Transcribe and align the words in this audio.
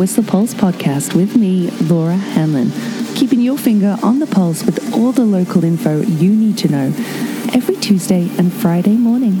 Whistler 0.00 0.24
Pulse 0.24 0.54
podcast 0.54 1.14
with 1.14 1.36
me, 1.36 1.68
Laura 1.82 2.16
Hanlon, 2.16 2.72
keeping 3.14 3.42
your 3.42 3.58
finger 3.58 3.98
on 4.02 4.18
the 4.18 4.26
pulse 4.26 4.64
with 4.64 4.94
all 4.94 5.12
the 5.12 5.26
local 5.26 5.62
info 5.62 6.00
you 6.00 6.30
need 6.30 6.56
to 6.56 6.68
know 6.68 6.86
every 7.52 7.76
Tuesday 7.76 8.30
and 8.38 8.50
Friday 8.50 8.96
morning. 8.96 9.34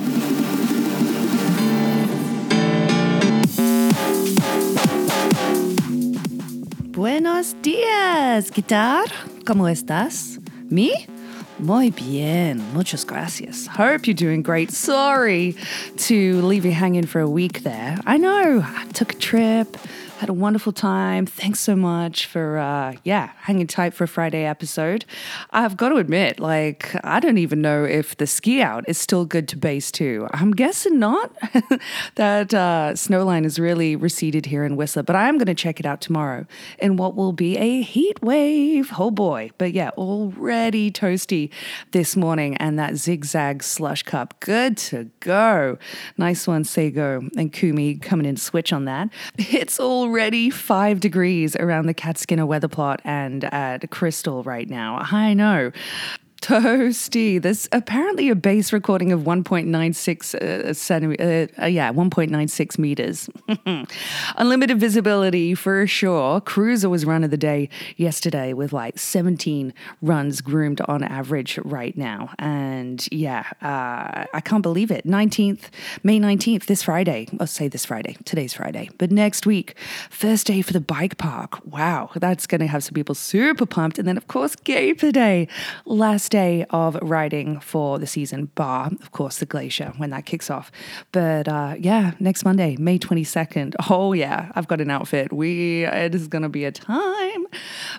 Buenos 6.92 7.54
dias, 7.62 8.50
guitar. 8.50 9.06
¿Cómo 9.44 9.66
estás? 9.66 10.38
Me? 10.70 11.06
Muy 11.58 11.88
bien. 11.88 12.62
Muchas 12.74 13.04
gracias. 13.06 13.66
Hope 13.66 14.06
you're 14.06 14.12
doing 14.12 14.42
great. 14.42 14.70
Sorry 14.70 15.56
to 15.96 16.42
leave 16.42 16.66
you 16.66 16.72
hanging 16.72 17.06
for 17.06 17.20
a 17.20 17.28
week 17.28 17.62
there. 17.62 17.96
I 18.06 18.18
know. 18.18 18.62
I 18.62 18.84
took 18.92 19.14
a 19.14 19.16
trip 19.16 19.78
had 20.20 20.28
a 20.28 20.34
wonderful 20.34 20.70
time. 20.72 21.24
Thanks 21.24 21.60
so 21.60 21.74
much 21.74 22.26
for, 22.26 22.58
uh, 22.58 22.94
yeah, 23.04 23.30
hanging 23.38 23.66
tight 23.66 23.94
for 23.94 24.04
a 24.04 24.08
Friday 24.08 24.44
episode. 24.44 25.06
I've 25.50 25.78
got 25.78 25.88
to 25.88 25.96
admit, 25.96 26.38
like, 26.38 26.94
I 27.02 27.20
don't 27.20 27.38
even 27.38 27.62
know 27.62 27.84
if 27.84 28.18
the 28.18 28.26
ski 28.26 28.60
out 28.60 28.84
is 28.86 28.98
still 28.98 29.24
good 29.24 29.48
to 29.48 29.56
base 29.56 29.90
two. 29.90 30.28
I'm 30.32 30.50
guessing 30.50 30.98
not. 30.98 31.34
that 32.16 32.52
uh, 32.52 32.92
snowline 32.92 33.44
has 33.44 33.58
really 33.58 33.96
receded 33.96 34.44
here 34.44 34.62
in 34.62 34.76
Whistler, 34.76 35.02
but 35.02 35.16
I'm 35.16 35.38
going 35.38 35.46
to 35.46 35.54
check 35.54 35.80
it 35.80 35.86
out 35.86 36.02
tomorrow 36.02 36.46
in 36.78 36.98
what 36.98 37.16
will 37.16 37.32
be 37.32 37.56
a 37.56 37.80
heat 37.80 38.20
wave. 38.22 38.92
Oh 38.98 39.10
boy. 39.10 39.52
But 39.56 39.72
yeah, 39.72 39.88
already 39.96 40.90
toasty 40.90 41.48
this 41.92 42.14
morning, 42.14 42.58
and 42.58 42.78
that 42.78 42.96
zigzag 42.96 43.62
slush 43.62 44.02
cup. 44.02 44.38
Good 44.40 44.76
to 44.76 45.08
go. 45.20 45.78
Nice 46.18 46.46
one, 46.46 46.64
Sego 46.64 47.22
and 47.38 47.50
Kumi 47.50 47.94
coming 47.94 48.26
in 48.26 48.36
switch 48.36 48.70
on 48.70 48.84
that. 48.84 49.08
It's 49.60 49.80
all 49.80 50.09
already 50.10 50.50
five 50.50 50.98
degrees 50.98 51.54
around 51.54 51.86
the 51.86 51.94
Catskinner 51.94 52.44
weather 52.44 52.66
plot 52.66 53.00
and 53.04 53.44
at 53.44 53.88
Crystal 53.92 54.42
right 54.42 54.68
now. 54.68 54.98
I 55.12 55.34
know. 55.34 55.70
Toasty. 56.40 57.40
There's 57.40 57.68
apparently 57.70 58.30
a 58.30 58.34
base 58.34 58.72
recording 58.72 59.12
of 59.12 59.20
1.96 59.20 60.34
uh, 60.34 60.72
centimeters. 60.72 61.50
Uh, 61.58 61.62
uh, 61.62 61.66
yeah, 61.66 61.92
1.96 61.92 62.78
meters. 62.78 63.28
Unlimited 64.36 64.80
visibility 64.80 65.54
for 65.54 65.86
sure. 65.86 66.40
Cruiser 66.40 66.88
was 66.88 67.04
run 67.04 67.24
of 67.24 67.30
the 67.30 67.36
day 67.36 67.68
yesterday 67.96 68.54
with 68.54 68.72
like 68.72 68.98
17 68.98 69.74
runs 70.00 70.40
groomed 70.40 70.80
on 70.82 71.02
average 71.02 71.58
right 71.58 71.96
now. 71.96 72.30
And 72.38 73.06
yeah, 73.12 73.44
uh, 73.60 74.24
I 74.32 74.40
can't 74.42 74.62
believe 74.62 74.90
it. 74.90 75.06
19th, 75.06 75.64
May 76.02 76.18
19th, 76.18 76.64
this 76.64 76.82
Friday. 76.82 77.28
I'll 77.38 77.46
say 77.46 77.68
this 77.68 77.84
Friday. 77.84 78.16
Today's 78.24 78.54
Friday. 78.54 78.88
But 78.96 79.10
next 79.10 79.44
week, 79.44 79.76
first 80.08 80.46
day 80.46 80.62
for 80.62 80.72
the 80.72 80.80
bike 80.80 81.18
park. 81.18 81.60
Wow, 81.66 82.10
that's 82.14 82.46
going 82.46 82.62
to 82.62 82.66
have 82.66 82.82
some 82.82 82.94
people 82.94 83.14
super 83.14 83.66
pumped. 83.66 83.98
And 83.98 84.08
then, 84.08 84.16
of 84.16 84.26
course, 84.26 84.56
Gaper 84.56 85.12
Day. 85.12 85.46
Last 85.84 86.29
day 86.30 86.64
of 86.70 86.96
riding 87.02 87.60
for 87.60 87.98
the 87.98 88.06
season, 88.06 88.46
bar, 88.54 88.90
of 89.00 89.12
course, 89.12 89.38
the 89.38 89.46
glacier 89.46 89.92
when 89.96 90.10
that 90.10 90.24
kicks 90.24 90.50
off. 90.50 90.72
But 91.12 91.48
uh, 91.48 91.74
yeah, 91.78 92.12
next 92.20 92.44
Monday, 92.44 92.76
May 92.78 92.98
22nd. 92.98 93.74
Oh, 93.92 94.12
yeah, 94.12 94.52
I've 94.54 94.68
got 94.68 94.80
an 94.80 94.88
outfit. 94.88 95.32
We, 95.32 95.84
it 95.84 96.14
is 96.14 96.28
going 96.28 96.42
to 96.42 96.48
be 96.48 96.64
a 96.64 96.70
time. 96.70 97.46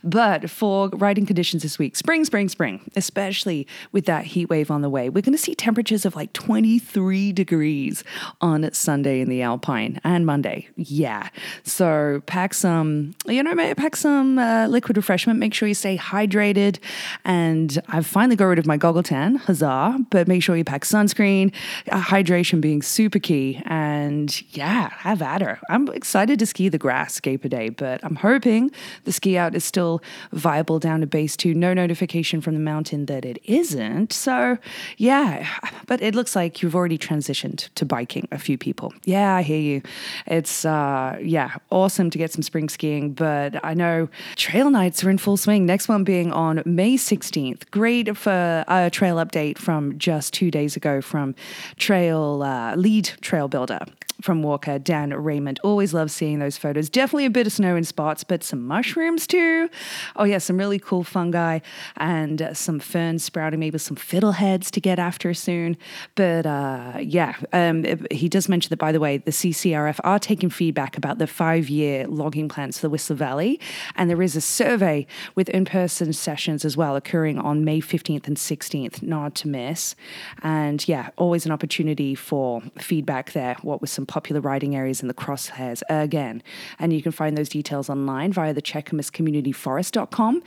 But 0.03 0.49
for 0.49 0.89
riding 0.93 1.25
conditions 1.25 1.63
this 1.63 1.77
week, 1.77 1.97
spring, 1.97 2.23
spring, 2.23 2.47
spring, 2.47 2.89
especially 2.95 3.67
with 3.91 4.05
that 4.05 4.23
heat 4.25 4.49
wave 4.49 4.71
on 4.71 4.81
the 4.81 4.89
way, 4.89 5.09
we're 5.09 5.21
going 5.21 5.35
to 5.35 5.41
see 5.41 5.53
temperatures 5.53 6.05
of 6.05 6.15
like 6.15 6.31
23 6.31 7.33
degrees 7.33 8.03
on 8.39 8.71
Sunday 8.73 9.19
in 9.19 9.27
the 9.27 9.41
Alpine 9.41 9.99
and 10.03 10.25
Monday. 10.25 10.69
Yeah. 10.77 11.27
So 11.63 12.21
pack 12.25 12.53
some, 12.53 13.13
you 13.27 13.43
know, 13.43 13.53
pack 13.75 13.95
some 13.95 14.39
uh, 14.39 14.67
liquid 14.67 14.95
refreshment. 14.97 15.39
Make 15.39 15.53
sure 15.53 15.67
you 15.67 15.73
stay 15.73 15.97
hydrated. 15.97 16.79
And 17.25 17.81
I've 17.89 18.07
finally 18.21 18.35
got 18.35 18.45
rid 18.45 18.59
of 18.59 18.67
my 18.67 18.77
goggle 18.77 19.01
tan, 19.01 19.35
huzzah. 19.35 19.97
But 20.11 20.27
make 20.27 20.43
sure 20.43 20.55
you 20.55 20.63
pack 20.63 20.85
sunscreen, 20.85 21.51
uh, 21.91 21.99
hydration 21.99 22.61
being 22.61 22.83
super 22.83 23.17
key. 23.17 23.59
And 23.65 24.29
yeah, 24.55 24.89
have 24.89 25.23
at 25.23 25.41
her. 25.41 25.59
I'm 25.71 25.87
excited 25.87 26.37
to 26.37 26.45
ski 26.45 26.69
the 26.69 26.77
grass 26.77 27.19
Gaper 27.19 27.47
Day, 27.47 27.69
but 27.69 27.99
I'm 28.03 28.17
hoping 28.17 28.69
the 29.05 29.11
ski 29.11 29.39
out 29.39 29.55
is 29.55 29.63
still 29.63 30.03
viable 30.33 30.77
down 30.77 31.01
to 31.01 31.07
base 31.07 31.35
two. 31.35 31.55
No 31.55 31.73
notification 31.73 32.41
from 32.41 32.53
the 32.53 32.59
mountain 32.59 33.07
that 33.07 33.25
it 33.25 33.39
isn't. 33.45 34.13
So 34.13 34.59
yeah, 34.97 35.49
but 35.87 35.99
it 36.03 36.13
looks 36.13 36.35
like 36.35 36.61
you've 36.61 36.75
already 36.75 36.99
transitioned 36.99 37.69
to 37.73 37.85
biking, 37.85 38.27
a 38.31 38.37
few 38.37 38.55
people. 38.55 38.93
Yeah, 39.03 39.33
I 39.33 39.41
hear 39.41 39.59
you. 39.59 39.81
It's, 40.27 40.63
uh, 40.63 41.17
yeah, 41.23 41.55
awesome 41.71 42.11
to 42.11 42.19
get 42.19 42.31
some 42.31 42.43
spring 42.43 42.69
skiing, 42.69 43.13
but 43.13 43.65
I 43.65 43.73
know 43.73 44.09
trail 44.35 44.69
nights 44.69 45.03
are 45.03 45.09
in 45.09 45.17
full 45.17 45.37
swing. 45.37 45.65
Next 45.65 45.87
one 45.87 46.03
being 46.03 46.31
on 46.31 46.61
May 46.67 46.97
16th. 46.97 47.71
Great 47.71 48.10
for 48.13 48.63
a 48.67 48.89
trail 48.89 49.17
update 49.17 49.57
from 49.57 49.97
just 49.97 50.33
two 50.33 50.51
days 50.51 50.75
ago 50.75 51.01
from 51.01 51.35
Trail 51.77 52.43
uh, 52.43 52.75
Lead 52.75 53.05
Trail 53.21 53.47
Builder 53.47 53.79
from 54.21 54.43
WORCA, 54.43 54.83
Dan 54.83 55.13
Raymond. 55.13 55.59
Always 55.63 55.93
love 55.93 56.11
seeing 56.11 56.39
those 56.39 56.57
photos. 56.57 56.89
Definitely 56.89 57.25
a 57.25 57.29
bit 57.29 57.47
of 57.47 57.53
snow 57.53 57.75
in 57.75 57.83
spots, 57.83 58.23
but 58.23 58.43
some 58.43 58.65
mushrooms 58.65 59.27
too. 59.27 59.69
Oh, 60.15 60.23
yeah, 60.23 60.37
some 60.37 60.57
really 60.57 60.79
cool 60.79 61.03
fungi 61.03 61.59
and 61.97 62.41
uh, 62.41 62.53
some 62.53 62.79
ferns 62.79 63.23
sprouting, 63.23 63.59
maybe 63.59 63.77
some 63.77 63.97
fiddleheads 63.97 64.69
to 64.71 64.81
get 64.81 64.99
after 64.99 65.33
soon. 65.33 65.77
But 66.15 66.45
uh, 66.45 66.99
yeah, 66.99 67.35
um, 67.53 67.85
he 68.11 68.29
does 68.29 68.47
mention 68.47 68.69
that, 68.69 68.79
by 68.79 68.91
the 68.91 68.99
way, 68.99 69.17
the 69.17 69.31
CCRF 69.31 69.99
are 70.03 70.19
taking 70.19 70.49
feedback 70.49 70.97
about 70.97 71.17
the 71.17 71.27
five 71.27 71.69
year 71.69 72.07
logging 72.07 72.49
plans 72.49 72.77
for 72.77 72.83
the 72.83 72.89
Whistler 72.89 73.15
Valley. 73.15 73.59
And 73.95 74.09
there 74.09 74.21
is 74.21 74.35
a 74.35 74.41
survey 74.41 75.07
with 75.35 75.49
in 75.49 75.65
person 75.65 76.13
sessions 76.13 76.65
as 76.65 76.77
well 76.77 76.95
occurring 76.95 77.37
on 77.37 77.65
May 77.65 77.81
15th 77.81 78.27
and 78.27 78.37
16th, 78.37 79.01
not 79.01 79.35
to 79.35 79.47
miss. 79.47 79.95
And 80.43 80.87
yeah, 80.87 81.09
always 81.17 81.45
an 81.45 81.51
opportunity 81.51 82.15
for 82.15 82.61
feedback 82.77 83.31
there. 83.31 83.55
What 83.61 83.81
was 83.81 83.91
some 83.91 84.05
popular 84.11 84.41
riding 84.41 84.75
areas 84.75 85.01
in 85.01 85.07
the 85.07 85.13
crosshairs 85.13 85.81
again. 85.87 86.43
And 86.79 86.91
you 86.91 87.01
can 87.01 87.13
find 87.13 87.37
those 87.37 87.47
details 87.47 87.89
online 87.89 88.33
via 88.33 88.53
the 88.53 88.61
cheakamuscommunityforest.com. 88.61 90.43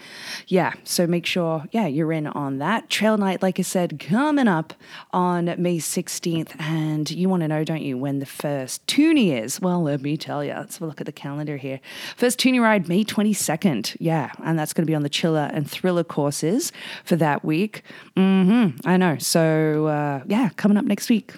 Yeah, 0.48 0.74
so 0.84 1.06
make 1.06 1.24
sure, 1.24 1.64
yeah, 1.72 1.86
you're 1.86 2.12
in 2.12 2.26
on 2.26 2.58
that. 2.58 2.90
Trail 2.90 3.16
night, 3.16 3.40
like 3.40 3.58
I 3.58 3.62
said, 3.62 3.98
coming 3.98 4.48
up 4.48 4.74
on 5.14 5.46
May 5.56 5.78
16th. 5.78 6.60
And 6.60 7.10
you 7.10 7.30
want 7.30 7.40
to 7.40 7.48
know, 7.48 7.64
don't 7.64 7.80
you, 7.80 7.96
when 7.96 8.18
the 8.18 8.26
first 8.26 8.86
toonie 8.86 9.32
is? 9.32 9.62
Well, 9.62 9.82
let 9.82 10.02
me 10.02 10.18
tell 10.18 10.44
you. 10.44 10.52
Let's 10.52 10.76
have 10.76 10.82
a 10.82 10.86
look 10.86 11.00
at 11.00 11.06
the 11.06 11.12
calendar 11.12 11.56
here. 11.56 11.80
First 12.16 12.38
toonie 12.38 12.60
ride, 12.60 12.86
May 12.86 13.02
22nd. 13.02 13.96
Yeah, 13.98 14.30
and 14.44 14.58
that's 14.58 14.74
going 14.74 14.84
to 14.84 14.90
be 14.90 14.94
on 14.94 15.02
the 15.02 15.08
Chiller 15.08 15.48
and 15.54 15.70
Thriller 15.70 16.04
courses 16.04 16.70
for 17.02 17.16
that 17.16 17.46
week. 17.46 17.82
Mm-hmm, 18.14 18.86
I 18.86 18.98
know. 18.98 19.16
So, 19.16 19.86
uh, 19.86 20.22
yeah, 20.26 20.50
coming 20.56 20.76
up 20.76 20.84
next 20.84 21.08
week. 21.08 21.32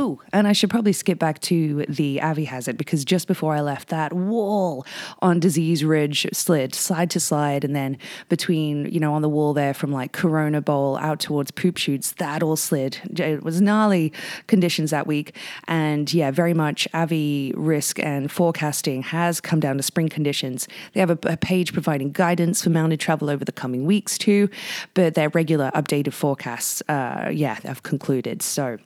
Ooh, 0.00 0.18
and 0.32 0.48
I 0.48 0.54
should 0.54 0.70
probably 0.70 0.94
skip 0.94 1.18
back 1.18 1.40
to 1.40 1.84
the 1.86 2.22
Avi 2.22 2.44
Hazard 2.44 2.78
because 2.78 3.04
just 3.04 3.28
before 3.28 3.54
I 3.54 3.60
left, 3.60 3.90
that 3.90 4.14
wall 4.14 4.86
on 5.20 5.40
Disease 5.40 5.84
Ridge 5.84 6.26
slid 6.32 6.74
side 6.74 7.10
to 7.10 7.20
slide, 7.20 7.64
and 7.64 7.76
then 7.76 7.98
between, 8.30 8.86
you 8.86 8.98
know, 8.98 9.12
on 9.12 9.20
the 9.20 9.28
wall 9.28 9.52
there 9.52 9.74
from 9.74 9.92
like 9.92 10.12
Corona 10.12 10.62
Bowl 10.62 10.96
out 10.96 11.20
towards 11.20 11.50
Poop 11.50 11.76
Shoots, 11.76 12.12
that 12.12 12.42
all 12.42 12.56
slid. 12.56 12.96
It 13.14 13.42
was 13.42 13.60
gnarly 13.60 14.10
conditions 14.46 14.90
that 14.90 15.06
week. 15.06 15.36
And 15.68 16.10
yeah, 16.14 16.30
very 16.30 16.54
much 16.54 16.88
Avi 16.94 17.52
risk 17.54 17.98
and 17.98 18.32
forecasting 18.32 19.02
has 19.02 19.38
come 19.38 19.60
down 19.60 19.76
to 19.76 19.82
spring 19.82 20.08
conditions. 20.08 20.66
They 20.94 21.00
have 21.00 21.10
a, 21.10 21.18
a 21.24 21.36
page 21.36 21.74
providing 21.74 22.12
guidance 22.12 22.62
for 22.62 22.70
mounted 22.70 23.00
travel 23.00 23.28
over 23.28 23.44
the 23.44 23.52
coming 23.52 23.84
weeks 23.84 24.16
too, 24.16 24.48
but 24.94 25.12
their 25.12 25.28
regular 25.28 25.70
updated 25.74 26.14
forecasts, 26.14 26.82
uh, 26.88 27.28
yeah, 27.30 27.58
have 27.64 27.82
concluded. 27.82 28.40
So, 28.40 28.78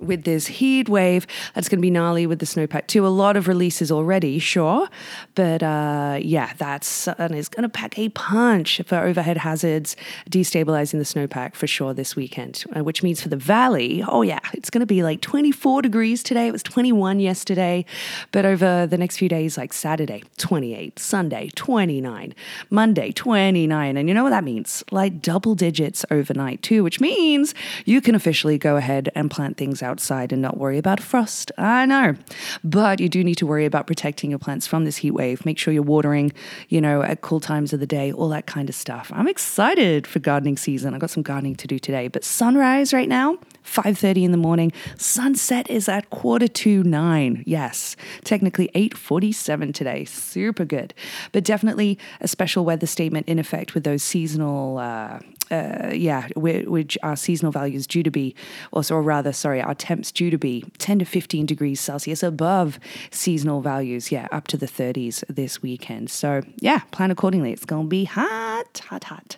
with 0.00 0.24
this 0.24 0.46
heat 0.46 0.88
wave. 0.88 1.26
That's 1.54 1.68
going 1.68 1.78
to 1.78 1.82
be 1.82 1.90
gnarly 1.90 2.26
with 2.26 2.38
the 2.38 2.46
snowpack 2.46 2.86
too. 2.86 3.06
A 3.06 3.08
lot 3.08 3.36
of 3.36 3.48
releases 3.48 3.90
already, 3.90 4.38
sure, 4.38 4.88
but 5.34 5.62
uh, 5.62 6.18
yeah, 6.20 6.52
that's 6.58 7.08
and 7.08 7.34
it's 7.34 7.48
going 7.48 7.62
to 7.62 7.68
pack 7.68 7.98
a 7.98 8.08
punch 8.10 8.80
for 8.86 8.98
overhead 8.98 9.38
hazards, 9.38 9.96
destabilizing 10.30 10.98
the 10.98 11.04
snowpack 11.04 11.54
for 11.54 11.66
sure 11.66 11.94
this 11.94 12.16
weekend. 12.16 12.64
Uh, 12.74 12.82
which 12.82 13.02
means 13.02 13.22
for 13.22 13.28
the 13.28 13.36
valley, 13.36 14.02
oh 14.08 14.22
yeah, 14.22 14.40
it's 14.52 14.70
going 14.70 14.80
to 14.80 14.86
be 14.86 15.02
like 15.02 15.20
24 15.20 15.82
degrees 15.82 16.22
today. 16.22 16.48
It 16.48 16.52
was 16.52 16.62
21 16.62 17.20
yesterday, 17.20 17.84
but 18.32 18.44
over 18.44 18.86
the 18.86 18.98
next 18.98 19.18
few 19.18 19.28
days, 19.28 19.56
like 19.56 19.72
Saturday 19.72 20.22
28, 20.38 20.98
Sunday 20.98 21.50
29, 21.54 22.34
Monday 22.70 23.12
29, 23.12 23.96
and 23.96 24.08
you 24.08 24.14
know 24.14 24.24
what 24.24 24.30
that 24.30 24.44
means? 24.44 24.82
Like 24.90 25.22
double 25.22 25.54
digits 25.54 26.04
overnight 26.10 26.62
too, 26.62 26.82
which 26.82 27.00
means 27.00 27.54
you 27.84 28.00
can 28.00 28.14
officially 28.14 28.58
go 28.58 28.76
ahead 28.76 29.10
and 29.14 29.30
plant 29.30 29.56
things 29.56 29.82
outside 29.84 30.32
and 30.32 30.42
not 30.42 30.56
worry 30.56 30.78
about 30.78 31.00
frost. 31.00 31.52
I 31.56 31.86
know. 31.86 32.16
But 32.64 32.98
you 32.98 33.08
do 33.08 33.22
need 33.22 33.36
to 33.36 33.46
worry 33.46 33.66
about 33.66 33.86
protecting 33.86 34.30
your 34.30 34.38
plants 34.38 34.66
from 34.66 34.84
this 34.84 34.96
heat 34.96 35.12
wave. 35.12 35.46
Make 35.46 35.58
sure 35.58 35.72
you're 35.72 35.82
watering, 35.82 36.32
you 36.68 36.80
know, 36.80 37.02
at 37.02 37.20
cool 37.20 37.40
times 37.40 37.72
of 37.72 37.80
the 37.80 37.86
day, 37.86 38.10
all 38.10 38.28
that 38.30 38.46
kind 38.46 38.68
of 38.68 38.74
stuff. 38.74 39.12
I'm 39.14 39.28
excited 39.28 40.06
for 40.06 40.18
gardening 40.18 40.56
season. 40.56 40.94
I've 40.94 41.00
got 41.00 41.10
some 41.10 41.22
gardening 41.22 41.54
to 41.56 41.66
do 41.68 41.78
today. 41.78 42.08
But 42.08 42.24
sunrise 42.24 42.92
right 42.92 43.08
now, 43.08 43.38
5:30 43.64 44.24
in 44.24 44.30
the 44.32 44.38
morning. 44.38 44.72
Sunset 44.98 45.68
is 45.70 45.88
at 45.88 46.10
quarter 46.10 46.48
to 46.48 46.82
9. 46.82 47.42
Yes. 47.46 47.96
Technically 48.24 48.70
8:47 48.74 49.72
today. 49.72 50.04
Super 50.04 50.64
good. 50.64 50.94
But 51.32 51.44
definitely 51.44 51.98
a 52.20 52.28
special 52.28 52.64
weather 52.64 52.86
statement 52.86 53.28
in 53.28 53.38
effect 53.38 53.74
with 53.74 53.84
those 53.84 54.02
seasonal 54.02 54.78
uh, 54.78 55.20
uh, 55.50 55.90
yeah, 55.92 56.28
which 56.36 56.96
our 57.02 57.16
seasonal 57.16 57.52
values 57.52 57.86
due 57.86 58.02
to 58.02 58.10
be, 58.10 58.34
or, 58.72 58.82
or 58.90 59.02
rather, 59.02 59.32
sorry, 59.32 59.60
our 59.60 59.73
temps 59.74 60.12
due 60.12 60.30
to 60.30 60.38
be 60.38 60.64
10 60.78 61.00
to 61.00 61.04
15 61.04 61.46
degrees 61.46 61.80
Celsius 61.80 62.22
above 62.22 62.78
seasonal 63.10 63.60
values. 63.60 64.10
Yeah, 64.12 64.28
up 64.32 64.46
to 64.48 64.56
the 64.56 64.66
30s 64.66 65.24
this 65.28 65.62
weekend. 65.62 66.10
So, 66.10 66.42
yeah, 66.56 66.80
plan 66.90 67.10
accordingly. 67.10 67.52
It's 67.52 67.64
going 67.64 67.86
to 67.86 67.88
be 67.88 68.04
hot, 68.04 68.78
hot, 68.88 69.04
hot. 69.04 69.36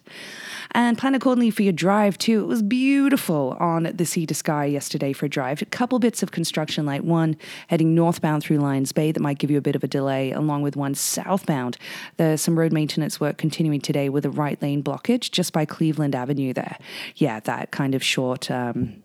And 0.73 0.99
plan 0.99 1.15
accordingly 1.15 1.51
for 1.51 1.63
your 1.63 1.73
drive 1.73 2.19
too. 2.19 2.43
It 2.43 2.47
was 2.47 2.63
beautiful 2.63 3.57
on 3.59 3.85
the 3.95 4.05
sea 4.05 4.27
to 4.27 4.35
sky 4.35 4.67
yesterday 4.67 5.13
for 5.13 5.27
a 5.27 5.29
drive. 5.29 5.63
A 5.63 5.67
couple 5.67 5.99
bits 5.99 6.23
of 6.23 6.33
construction, 6.33 6.87
like 6.87 7.03
one 7.03 7.37
heading 7.69 7.95
northbound 7.95 8.43
through 8.43 8.59
Lions 8.59 8.93
Bay 8.93 9.13
that 9.13 9.21
might 9.21 9.39
give 9.39 9.51
you 9.51 9.59
a 9.59 9.63
bit 9.63 9.77
of 9.77 9.85
a 9.85 9.89
delay, 9.89 10.33
along 10.33 10.63
with 10.63 10.77
one 10.77 10.95
southbound. 10.95 11.79
There's 12.17 12.41
some 12.41 12.59
road 12.59 12.73
maintenance 12.73 13.21
work 13.21 13.39
continuing 13.39 13.81
today 13.81 14.09
with 14.09 14.25
a 14.25 14.31
right 14.31 14.61
lane 14.61 14.83
blockage 14.83 15.31
just 15.31 15.53
by 15.53 15.65
Cleveland 15.65 16.15
Avenue 16.15 16.53
there. 16.53 16.79
Yeah, 17.17 17.41
that 17.41 17.71
kind 17.71 17.95
of 17.95 18.03
short. 18.03 18.51
Um, 18.51 19.03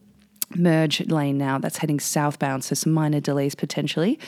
merge 0.55 0.99
lane 1.07 1.37
now 1.37 1.57
that's 1.57 1.77
heading 1.77 1.99
southbound, 1.99 2.63
so 2.63 2.75
some 2.75 2.93
minor 2.93 3.19
delays 3.19 3.55
potentially. 3.55 4.19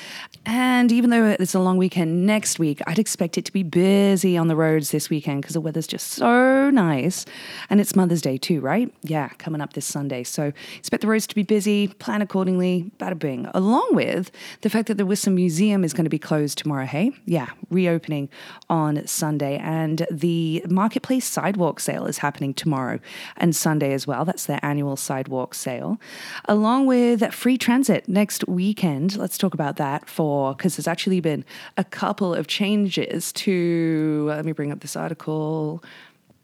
And 0.46 0.92
even 0.92 1.10
though 1.10 1.36
it's 1.40 1.56
a 1.56 1.60
long 1.60 1.78
weekend 1.78 2.26
next 2.26 2.60
week, 2.60 2.82
I'd 2.88 3.00
expect 3.00 3.38
it 3.38 3.46
to 3.46 3.54
be 3.54 3.64
busy 3.64 4.38
on 4.38 4.48
the 4.48 4.56
roads 4.56 4.92
this 4.92 5.10
weekend 5.10 5.42
because 5.42 5.54
the 5.54 5.62
weather's 5.62 5.88
just 5.88 6.08
so 6.08 6.70
nice. 6.70 7.26
And 7.70 7.80
it's 7.80 7.96
Mother's 7.96 8.22
Day 8.22 8.38
too, 8.38 8.60
right? 8.62 8.94
Yeah, 9.04 9.30
coming 9.38 9.62
up 9.62 9.74
this 9.74 9.86
Sunday. 9.86 10.24
So 10.24 10.52
expect 10.78 11.02
the 11.02 11.08
roads 11.08 11.28
to 11.28 11.36
be 11.36 11.44
busy, 11.44 11.88
plan 11.88 12.22
accordingly, 12.22 12.92
bada 13.00 13.18
bing. 13.18 13.48
Along 13.54 13.88
with 13.92 14.32
the 14.62 14.70
fact 14.70 14.88
that 14.88 14.98
the 14.98 15.06
Whistler 15.06 15.34
Museum 15.34 15.84
is 15.84 15.94
going 15.94 16.06
to 16.06 16.10
be 16.10 16.20
closed 16.20 16.58
tomorrow, 16.58 16.86
hey? 16.86 17.12
Yeah, 17.26 17.48
reopening 17.70 18.30
on 18.70 19.06
Sunday. 19.08 19.58
And 19.58 20.06
the 20.12 20.66
Marketplace 20.70 21.26
Sidewalk 21.26 21.80
Sale 21.80 22.06
is 22.06 22.18
happening 22.20 22.54
tomorrow 22.54 23.00
and 23.38 23.56
Sunday 23.56 23.94
as 23.94 24.06
well. 24.08 24.26
That's 24.26 24.46
their 24.46 24.60
annual 24.64 24.96
sidewalk 24.96 25.54
sale 25.54 26.00
along 26.46 26.86
with 26.86 27.34
free 27.34 27.58
transit 27.58 28.08
next 28.08 28.48
weekend. 28.48 29.18
Let's 29.18 29.38
talk 29.38 29.54
about 29.54 29.78
that 29.78 30.10
for 30.10 30.54
because 30.56 30.78
there's 30.78 30.88
actually 30.88 31.20
been 31.20 31.46
a 31.78 31.84
couple 31.84 32.34
of 32.34 32.48
changes 32.48 33.32
to. 33.34 34.26
Let 34.28 34.46
me 34.46 34.52
bring 34.52 34.72
up 34.72 34.82
this 34.82 34.96
article. 34.96 35.84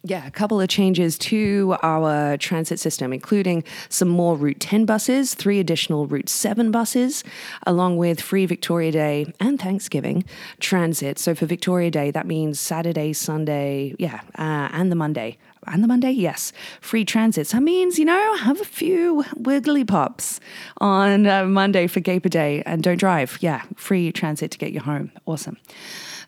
Yeah, 0.04 0.25
a 0.25 0.31
couple 0.31 0.62
of 0.62 0.69
changes 0.69 1.18
to 1.18 1.75
our 1.83 2.38
transit 2.38 2.80
system, 2.80 3.12
including 3.12 3.66
some 3.89 4.07
more 4.07 4.38
Route 4.38 4.62
10 4.62 4.86
buses, 4.86 5.33
three 5.36 5.60
additional 5.60 6.07
Route 6.07 6.30
7 6.30 6.71
buses, 6.71 7.25
along 7.68 7.98
with 7.98 8.21
free 8.21 8.45
Victoria 8.45 8.94
Day 8.94 9.33
and 9.42 9.60
Thanksgiving 9.60 10.24
transit. 10.62 11.19
So 11.19 11.36
for 11.36 11.45
Victoria 11.45 11.92
Day, 11.92 12.12
that 12.12 12.25
means 12.25 12.62
Saturday, 12.62 13.12
Sunday, 13.12 13.94
yeah, 14.00 14.21
uh, 14.38 14.69
and 14.71 14.89
the 14.89 14.95
Monday 14.95 15.38
and 15.67 15.83
the 15.83 15.88
Monday, 15.88 16.11
yes, 16.11 16.51
free 16.81 17.06
transits. 17.06 17.51
That 17.51 17.61
means, 17.61 18.00
you 18.00 18.06
know, 18.06 18.35
have 18.38 18.59
a 18.61 18.65
few 18.65 19.25
wiggly 19.35 19.83
pops 19.83 20.39
on 20.77 21.27
uh, 21.27 21.45
Monday 21.45 21.88
for 21.88 22.00
Gaper 22.00 22.29
Day 22.29 22.63
and 22.65 22.81
don't 22.81 22.97
drive. 22.97 23.38
Yeah, 23.41 23.63
free 23.75 24.11
transit 24.11 24.51
to 24.51 24.57
get 24.57 24.71
you 24.71 24.79
home. 24.79 25.11
Awesome. 25.25 25.57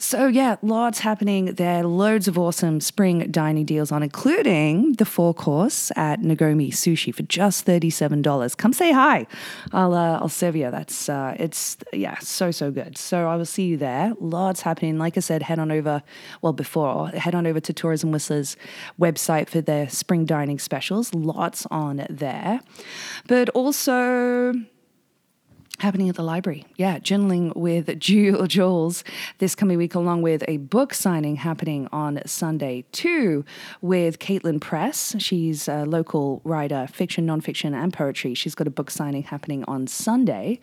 So, 0.02 0.26
yeah, 0.26 0.56
lots 0.64 0.98
happening 0.98 1.46
there. 1.46 1.84
Loads 1.84 2.28
of 2.28 2.36
awesome 2.36 2.82
spring 2.82 3.30
dining 3.30 3.66
deals 3.66 3.92
on, 3.92 4.02
including 4.02 4.94
the 4.94 5.06
four 5.06 5.32
course 5.32 5.92
at 5.96 6.22
Nagomi 6.22 6.72
Sushi 6.72 7.14
for 7.14 7.22
just 7.22 7.68
$37. 7.68 8.58
Come 8.58 8.74
say 8.74 8.92
hi. 8.92 9.28
I'll, 9.72 9.94
uh, 9.94 10.18
I'll 10.18 10.28
serve 10.28 10.56
you. 10.56 10.72
That's, 10.72 11.08
uh, 11.08 11.36
it's, 11.38 11.78
yeah, 11.94 12.18
so, 12.18 12.50
so 12.50 12.72
good. 12.72 12.98
So, 12.98 13.28
I 13.28 13.36
will 13.36 13.46
see 13.46 13.66
you 13.66 13.78
there. 13.78 14.14
Lots 14.20 14.62
happening. 14.62 14.98
Like 14.98 15.18
I 15.18 15.20
said, 15.20 15.44
head 15.44 15.60
on 15.60 15.72
over, 15.72 16.02
well, 16.42 16.54
before, 16.54 17.10
head 17.10 17.36
on 17.36 17.46
over 17.46 17.60
to 17.60 17.72
Tourism 17.72 18.12
Whistler's 18.12 18.58
website 19.00 19.50
for 19.50 19.62
their 19.62 19.88
spring 19.88 20.26
dining 20.26 20.58
specials. 20.58 21.14
Lots 21.14 21.68
on 21.70 22.08
there. 22.10 22.62
But 23.28 23.50
also, 23.50 24.56
happening 25.82 26.10
at 26.10 26.16
the 26.16 26.24
library. 26.24 26.66
Yeah, 26.78 27.00
journaling 27.00 27.56
with 27.56 28.00
Jewel 28.00 28.48
Jules 28.56 29.04
this 29.40 29.56
coming 29.56 29.78
week, 29.78 29.96
along 29.96 30.22
with 30.22 30.44
a 30.48 30.58
book 30.58 30.94
signing 30.94 31.36
happening 31.36 31.88
on 31.92 32.22
Sunday 32.26 32.86
too 32.92 33.44
with 33.82 34.20
Caitlin 34.20 34.62
Press. 34.62 35.16
She's 35.20 35.68
a 35.68 35.86
local 35.86 36.42
writer, 36.44 36.88
fiction, 36.92 37.28
nonfiction, 37.28 37.74
and 37.74 37.92
poetry. 37.92 38.34
She's 38.34 38.56
got 38.56 38.68
a 38.68 38.72
book 38.72 38.90
signing 38.90 39.24
happening 39.24 39.64
on 39.66 39.88
Sunday. 39.88 40.60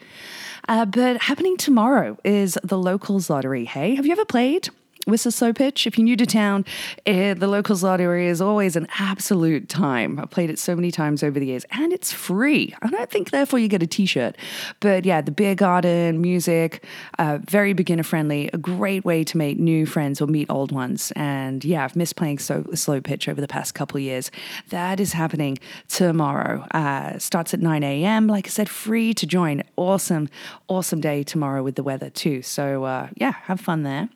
Uh, 0.69 0.85
but 0.85 1.23
happening 1.23 1.56
tomorrow 1.56 2.17
is 2.25 2.59
the 2.62 2.79
Locals 2.79 3.29
Lottery. 3.29 3.65
Hey, 3.65 3.94
have 3.94 4.06
you 4.06 4.12
ever 4.12 4.25
played? 4.25 4.69
Slow 5.16 5.52
Pitch. 5.52 5.87
If 5.87 5.96
you're 5.96 6.05
new 6.05 6.16
to 6.16 6.26
town, 6.26 6.64
eh, 7.06 7.32
the 7.32 7.49
locals 7.49 7.82
lottery 7.82 8.26
is 8.26 8.40
always 8.40 8.76
an 8.76 8.87
absolute 8.99 9.69
time. 9.69 10.19
I've 10.19 10.31
played 10.31 10.50
it 10.50 10.58
so 10.58 10.76
many 10.76 10.90
times 10.90 11.22
over 11.22 11.40
the 11.40 11.46
years, 11.46 11.64
and 11.70 11.93
it's 11.93 12.12
free. 12.12 12.75
I 12.82 12.88
don't 12.88 13.10
think, 13.10 13.31
therefore, 13.31 13.58
you 13.58 13.69
get 13.69 13.82
a 13.82 13.87
T-shirt. 13.87 14.37
But 14.81 15.05
yeah, 15.05 15.20
the 15.22 15.31
beer 15.31 15.55
garden, 15.55 16.20
music, 16.20 16.84
uh, 17.19 17.38
very 17.49 17.72
beginner 17.72 18.02
friendly. 18.02 18.50
A 18.52 18.58
great 18.58 19.05
way 19.05 19.25
to 19.25 19.38
make 19.38 19.58
new 19.58 19.87
friends 19.87 20.20
or 20.20 20.26
meet 20.26 20.50
old 20.50 20.72
ones. 20.72 21.12
And 21.16 21.64
yeah, 21.64 21.84
I've 21.84 21.96
missed 21.96 22.16
playing 22.16 22.38
so 22.38 22.64
slow 22.75 23.00
pitch 23.00 23.28
over 23.28 23.40
the 23.40 23.49
past 23.49 23.75
couple 23.75 23.99
years. 24.00 24.31
That 24.69 25.00
is 25.00 25.14
happening 25.14 25.58
tomorrow. 25.88 26.66
Uh, 26.72 27.19
starts 27.19 27.55
at 27.55 27.60
9 27.60 27.82
a.m. 27.82 28.26
Like 28.26 28.46
I 28.46 28.50
said, 28.50 28.69
free 28.69 29.14
to 29.14 29.26
join. 29.26 29.62
Awesome, 29.76 30.28
awesome 30.69 31.00
day 31.00 31.22
tomorrow 31.22 31.62
with 31.62 31.76
the 31.76 31.82
weather 31.82 32.10
too. 32.10 32.43
So 32.43 32.84
uh, 32.84 33.08
yeah, 33.16 33.32
have 33.44 33.60
fun 33.60 33.84
there. 33.84 34.08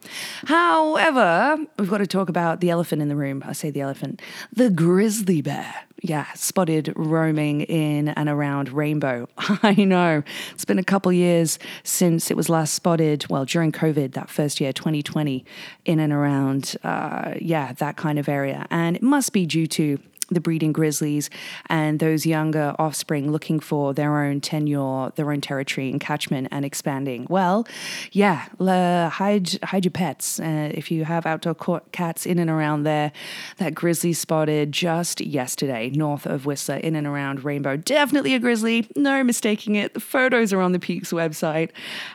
How 0.45 0.82
However, 0.83 1.65
we've 1.79 1.89
got 1.89 1.99
to 1.99 2.09
talk 2.09 2.29
about 2.29 2.61
the 2.61 2.69
elephant 2.69 3.03
in 3.03 3.09
the 3.09 3.15
room. 3.15 3.45
I 3.47 3.53
say 3.53 3.71
the 3.71 3.81
elephant, 3.81 4.21
the 4.53 4.69
grizzly 4.69 5.41
bear. 5.41 5.73
Yeah, 6.03 6.27
spotted 6.35 6.93
roaming 6.97 7.61
in 7.61 8.09
and 8.09 8.29
around 8.29 8.69
Rainbow. 8.73 9.29
I 9.39 9.85
know. 9.85 10.25
It's 10.51 10.65
been 10.65 10.81
a 10.81 10.85
couple 10.85 11.13
years 11.13 11.61
since 11.85 12.33
it 12.33 12.37
was 12.37 12.49
last 12.49 12.75
spotted, 12.75 13.25
well, 13.29 13.45
during 13.45 13.71
COVID, 13.71 14.15
that 14.15 14.29
first 14.29 14.61
year, 14.61 14.73
2020, 14.73 15.45
in 15.85 16.01
and 16.01 16.13
around, 16.13 16.75
uh, 16.83 17.35
yeah, 17.41 17.73
that 17.75 17.97
kind 17.97 18.19
of 18.19 18.29
area. 18.29 18.67
And 18.69 18.97
it 18.97 19.03
must 19.05 19.33
be 19.33 19.47
due 19.47 19.69
to 19.69 20.01
the 20.35 20.41
breeding 20.41 20.73
grizzlies 20.73 21.31
and 21.67 22.01
those 22.01 22.27
younger 22.27 22.75
offspring 22.79 23.31
looking 23.31 23.61
for 23.61 23.95
their 23.95 24.23
own 24.23 24.41
tenure, 24.41 25.11
their 25.17 25.31
own 25.31 25.41
territory 25.41 25.91
and 25.91 26.01
catchment 26.01 26.49
and 26.51 26.65
expanding. 26.65 27.27
Well, 27.29 27.67
yeah, 28.13 28.49
hide, 28.59 29.59
hide 29.63 29.85
your 29.85 29.93
pets. 29.93 30.41
Uh, 30.41 30.71
if 30.73 30.91
you 30.91 31.05
have 31.05 31.27
outdoor 31.27 31.81
cats 31.93 32.27
in 32.27 32.39
and 32.39 32.51
around 32.51 32.85
there, 32.85 33.13
that 33.59 33.75
grizzly 33.75 34.13
spotted 34.13 34.73
just 34.73 35.21
yesterday 35.21 35.91
north 35.91 36.27
of 36.27 36.47
Whistler 36.47 36.77
in 36.77 36.97
and 36.97 37.07
around 37.07 37.45
Rainbow. 37.45 37.77
Definitely 37.77 38.35
a 38.35 38.39
grizzly, 38.39 38.89
no 38.97 39.23
mistaking 39.25 39.75
it. 39.77 39.95
The 39.95 40.01
photos 40.01 40.53
are 40.53 40.61
on 40.61 40.73
the 40.73 40.79
Pique's 40.79 41.13
website. 41.13 41.71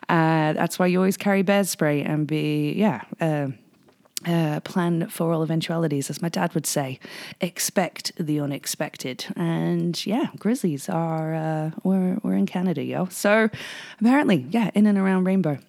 Uh, 0.10 0.54
that's 0.54 0.80
why 0.80 0.88
you 0.88 1.00
always 1.00 1.18
carry 1.18 1.42
bear 1.42 1.64
spray 1.64 2.02
and 2.02 2.28
be, 2.28 2.74
yeah. 2.74 3.04
Uh, 4.28 4.60
plan 4.60 5.08
for 5.08 5.32
all 5.32 5.42
eventualities, 5.42 6.10
as 6.10 6.22
my 6.22 6.28
dad 6.28 6.54
would 6.54 6.66
say. 6.66 7.00
Expect 7.40 8.12
the 8.18 8.42
unexpected. 8.42 9.26
And 9.38 10.06
yeah, 10.06 10.28
grizzlies 10.38 10.90
are, 10.90 11.34
uh, 11.34 11.72
we're, 11.84 12.18
we're 12.24 12.36
in 12.36 12.46
Canada, 12.46 12.84
yo. 12.84 13.06
So 13.06 13.50
apparently, 14.02 14.46
yeah, 14.50 14.70
in 14.74 14.86
and 14.86 14.98
around 14.98 15.24
Rainbow. 15.24 15.60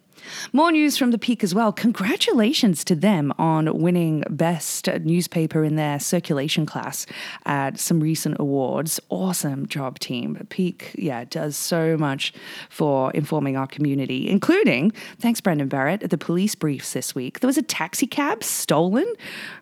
More 0.53 0.73
news 0.73 0.97
from 0.97 1.11
the 1.11 1.19
Pique 1.19 1.45
as 1.45 1.55
well. 1.55 1.73
Congratulations 1.73 2.85
to 2.85 2.95
them 2.95 3.33
on 3.39 3.79
winning 3.79 4.25
Best 4.31 4.89
Newspaper 4.89 5.65
in 5.65 5.77
their 5.77 5.99
circulation 5.99 6.67
class 6.67 7.07
at 7.47 7.79
some 7.79 8.01
recent 8.01 8.37
awards. 8.39 9.01
Awesome 9.09 9.67
job, 9.67 9.99
team. 9.99 10.47
Pique, 10.49 10.93
yeah, 10.97 11.25
does 11.25 11.57
so 11.57 11.97
much 11.97 12.33
for 12.69 13.11
informing 13.13 13.57
our 13.57 13.67
community, 13.67 14.29
including, 14.29 14.91
thanks, 15.19 15.41
Brandon 15.41 15.69
Barrett, 15.69 16.09
the 16.09 16.19
police 16.19 16.55
briefs 16.55 16.93
this 16.93 17.15
week. 17.15 17.41
There 17.41 17.49
was 17.49 17.59
a 17.59 17.63
taxi 17.63 18.07
cab 18.07 18.43
stolen, 18.43 19.07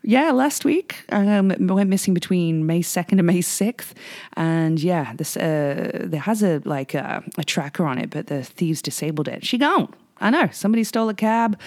yeah, 0.03 0.31
last 0.31 0.65
week. 0.65 1.05
Um, 1.11 1.55
went 1.59 1.91
missing 1.91 2.15
between 2.15 2.67
May 2.67 2.81
2nd 2.81 3.13
and 3.13 3.27
May 3.27 3.41
6th. 3.41 3.93
And 4.35 4.81
yeah, 4.81 5.13
this 5.15 5.37
uh, 5.37 6.03
there 6.05 6.21
has 6.21 6.43
a 6.43 6.63
like 6.65 6.95
a, 6.95 7.23
a 7.39 7.45
tracker 7.45 7.85
on 7.85 7.99
it, 7.99 8.11
but 8.11 8.27
the 8.27 8.43
thieves 8.43 8.83
disabled 8.83 9.29
it. 9.29 9.45
She 9.45 9.59
gone 9.59 9.93
I 10.19 10.31
know 10.31 10.49
somebody 10.53 10.85
stole 10.85 11.09
a 11.09 11.15
cab. 11.15 11.59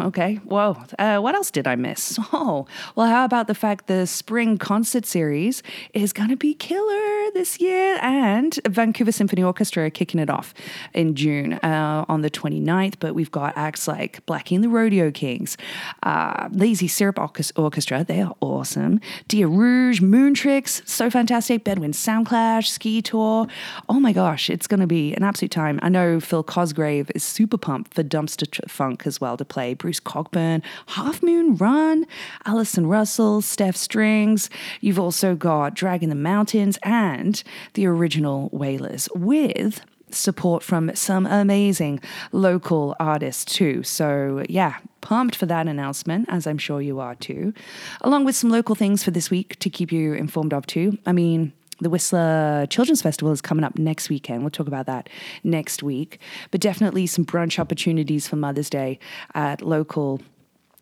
Okay, 0.00 0.36
whoa. 0.44 0.76
Uh, 0.98 1.18
what 1.18 1.34
else 1.34 1.50
did 1.50 1.66
I 1.66 1.76
miss? 1.76 2.18
Oh, 2.30 2.66
well, 2.94 3.08
how 3.08 3.24
about 3.24 3.46
the 3.46 3.54
fact 3.54 3.86
the 3.86 4.06
spring 4.06 4.58
concert 4.58 5.06
series 5.06 5.62
is 5.94 6.12
going 6.12 6.28
to 6.28 6.36
be 6.36 6.54
killer 6.54 7.30
this 7.32 7.58
year? 7.58 7.98
And 8.00 8.58
Vancouver 8.68 9.12
Symphony 9.12 9.42
Orchestra 9.42 9.86
are 9.86 9.90
kicking 9.90 10.20
it 10.20 10.30
off 10.30 10.52
in 10.94 11.14
June 11.14 11.54
uh, 11.54 12.04
on 12.08 12.20
the 12.20 12.30
29th. 12.30 12.94
But 13.00 13.14
we've 13.14 13.30
got 13.30 13.56
acts 13.56 13.88
like 13.88 14.24
Blackie 14.26 14.54
and 14.54 14.62
the 14.62 14.68
Rodeo 14.68 15.10
Kings, 15.10 15.56
uh, 16.02 16.48
Lazy 16.52 16.86
Syrup 16.86 17.18
Orchestra, 17.18 18.04
they 18.04 18.20
are 18.20 18.34
awesome. 18.40 19.00
Dia 19.28 19.48
Rouge, 19.48 20.00
Moon 20.00 20.34
Tricks, 20.34 20.82
so 20.84 21.10
fantastic. 21.10 21.64
Bedouin 21.64 21.92
Soundclash, 21.92 22.66
Ski 22.66 23.02
Tour. 23.02 23.46
Oh 23.88 24.00
my 24.00 24.12
gosh, 24.12 24.50
it's 24.50 24.66
going 24.66 24.80
to 24.80 24.86
be 24.86 25.14
an 25.14 25.22
absolute 25.22 25.50
time. 25.50 25.78
I 25.82 25.88
know 25.88 26.20
Phil 26.20 26.42
Cosgrave 26.42 27.10
is 27.14 27.22
super 27.22 27.58
pumped 27.68 27.92
for 27.92 28.02
Dumpster 28.02 28.66
Funk 28.70 29.06
as 29.06 29.20
well 29.20 29.36
to 29.36 29.44
play. 29.44 29.74
Bruce 29.74 30.00
Cockburn, 30.00 30.62
Half 30.86 31.22
Moon 31.22 31.54
Run, 31.54 32.06
Allison 32.46 32.86
Russell, 32.86 33.42
Steph 33.42 33.76
Strings. 33.76 34.48
You've 34.80 34.98
also 34.98 35.34
got 35.34 35.74
Dragging 35.74 36.08
the 36.08 36.14
Mountains 36.14 36.78
and 36.82 37.42
the 37.74 37.84
original 37.84 38.48
Wailers 38.52 39.06
with 39.14 39.82
support 40.10 40.62
from 40.62 40.96
some 40.96 41.26
amazing 41.26 42.00
local 42.32 42.96
artists 42.98 43.44
too. 43.44 43.82
So, 43.82 44.46
yeah, 44.48 44.76
pumped 45.02 45.36
for 45.36 45.44
that 45.44 45.68
announcement, 45.68 46.24
as 46.30 46.46
I'm 46.46 46.56
sure 46.56 46.80
you 46.80 47.00
are 47.00 47.16
too, 47.16 47.52
along 48.00 48.24
with 48.24 48.34
some 48.34 48.48
local 48.48 48.76
things 48.76 49.04
for 49.04 49.10
this 49.10 49.30
week 49.30 49.58
to 49.58 49.68
keep 49.68 49.92
you 49.92 50.14
informed 50.14 50.54
of 50.54 50.66
too. 50.66 50.96
I 51.04 51.12
mean, 51.12 51.52
the 51.80 51.90
Whistler 51.90 52.66
Children's 52.68 53.02
Festival 53.02 53.32
is 53.32 53.40
coming 53.40 53.64
up 53.64 53.78
next 53.78 54.08
weekend. 54.08 54.42
We'll 54.42 54.50
talk 54.50 54.66
about 54.66 54.86
that 54.86 55.08
next 55.44 55.82
week. 55.82 56.18
But 56.50 56.60
definitely 56.60 57.06
some 57.06 57.24
brunch 57.24 57.58
opportunities 57.58 58.26
for 58.26 58.36
Mother's 58.36 58.70
Day 58.70 58.98
at 59.34 59.62
local 59.62 60.20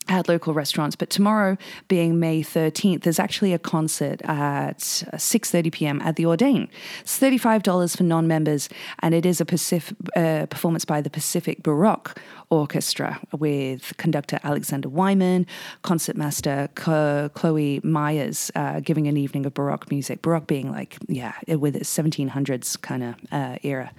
at 0.08 0.28
local 0.28 0.54
restaurants. 0.54 0.96
But 0.96 1.10
tomorrow, 1.10 1.56
being 1.88 2.18
May 2.18 2.42
13th, 2.42 3.02
there's 3.02 3.18
actually 3.18 3.52
a 3.52 3.58
concert 3.58 4.20
at 4.22 4.78
6.30 4.78 5.72
p.m. 5.72 6.00
at 6.02 6.16
the 6.16 6.24
Audain. 6.24 6.68
It's 7.00 7.18
$35 7.18 7.96
for 7.96 8.02
non-members, 8.02 8.68
and 9.00 9.14
it 9.14 9.26
is 9.26 9.40
a 9.40 9.44
Pacific, 9.44 9.96
uh, 10.16 10.46
performance 10.46 10.84
by 10.84 11.00
the 11.00 11.10
Pacific 11.10 11.62
Baroque 11.62 12.18
Orchestra 12.50 13.20
with 13.36 13.92
conductor 13.96 14.38
Alexander 14.44 14.88
Weimann, 14.88 15.46
concertmaster 15.82 16.68
Chloe 16.74 17.80
Meyers, 17.82 18.50
uh, 18.54 18.80
giving 18.80 19.08
an 19.08 19.16
evening 19.16 19.46
of 19.46 19.54
Baroque 19.54 19.90
music. 19.90 20.22
Baroque 20.22 20.46
being 20.46 20.70
like, 20.70 20.96
yeah, 21.08 21.32
with 21.48 21.74
its 21.74 21.92
1700s 21.92 22.80
kind 22.80 23.02
of 23.02 23.14
uh, 23.32 23.56
era. 23.62 23.92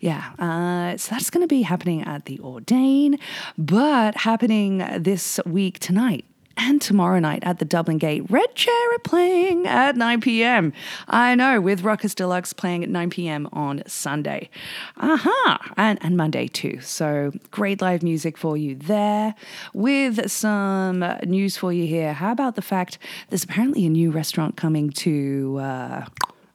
Yeah, 0.00 0.32
uh, 0.38 0.96
so 0.96 1.14
that's 1.14 1.30
going 1.30 1.42
to 1.42 1.48
be 1.48 1.62
happening 1.62 2.02
at 2.02 2.24
the 2.24 2.38
Audain, 2.38 3.18
but 3.58 4.16
happening 4.16 4.78
this 4.98 5.38
week 5.50 5.78
tonight 5.78 6.24
and 6.56 6.80
tomorrow 6.80 7.18
night 7.18 7.42
at 7.42 7.58
the 7.58 7.64
Dubh 7.64 7.88
Linn 7.88 7.98
Gate. 7.98 8.24
Red 8.30 8.54
Chair 8.54 8.94
are 8.94 8.98
playing 8.98 9.66
at 9.66 9.96
9 9.96 10.20
p.m. 10.20 10.72
I 11.08 11.34
know, 11.34 11.60
with 11.60 11.82
Ruckus 11.82 12.14
Deluxe 12.14 12.52
playing 12.52 12.82
at 12.84 12.90
9 12.90 13.10
p.m. 13.10 13.48
on 13.52 13.82
Sunday. 13.86 14.50
Aha! 14.98 15.18
Uh-huh. 15.20 15.74
And, 15.76 15.98
and 16.02 16.16
Monday 16.16 16.48
too. 16.48 16.80
So 16.80 17.32
great 17.50 17.80
live 17.80 18.02
music 18.02 18.36
for 18.36 18.56
you 18.56 18.74
there. 18.74 19.34
With 19.72 20.30
some 20.30 21.00
news 21.24 21.56
for 21.56 21.72
you 21.72 21.86
here. 21.86 22.12
How 22.12 22.32
about 22.32 22.56
the 22.56 22.62
fact 22.62 22.98
there's 23.30 23.44
apparently 23.44 23.86
a 23.86 23.90
new 23.90 24.10
restaurant 24.10 24.56
coming 24.56 24.90
to. 24.90 25.58
Uh, 25.60 26.04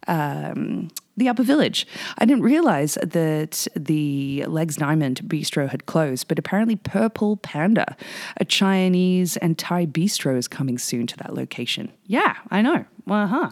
um, 0.07 0.89
the 1.17 1.29
Upper 1.29 1.43
Village. 1.43 1.87
I 2.17 2.25
didn't 2.25 2.43
realize 2.43 2.97
that 3.01 3.67
the 3.75 4.45
Legs 4.47 4.75
Diamond 4.77 5.21
bistro 5.25 5.69
had 5.69 5.85
closed, 5.85 6.27
but 6.27 6.39
apparently 6.39 6.75
Purple 6.75 7.37
Panda, 7.37 7.95
a 8.37 8.45
Chinese 8.45 9.37
and 9.37 9.57
Thai 9.57 9.85
bistro, 9.85 10.37
is 10.37 10.47
coming 10.47 10.77
soon 10.77 11.07
to 11.07 11.17
that 11.17 11.33
location. 11.33 11.91
Yeah, 12.05 12.35
I 12.51 12.61
know. 12.61 12.85
Uh-huh. 13.09 13.51